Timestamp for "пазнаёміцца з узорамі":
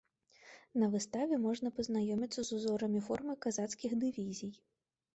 1.77-3.05